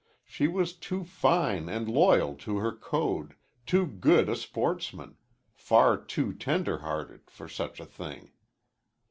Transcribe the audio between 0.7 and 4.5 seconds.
too fine and loyal to her code, too good a